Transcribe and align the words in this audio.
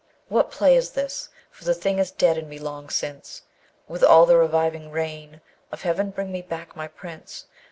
What 0.29 0.49
play 0.49 0.75
is 0.75 0.93
this? 0.97 1.29
for 1.51 1.63
the 1.63 1.75
thing 1.75 1.99
is 1.99 2.09
dead 2.09 2.35
in 2.35 2.49
me 2.49 2.57
long 2.57 2.89
since: 2.89 3.43
Will 3.87 4.03
all 4.03 4.25
the 4.25 4.35
reviving 4.35 4.89
rain 4.89 5.41
Of 5.71 5.83
heaven 5.83 6.09
bring 6.09 6.31
me 6.31 6.41
back 6.41 6.75
my 6.75 6.87
Prince? 6.87 7.45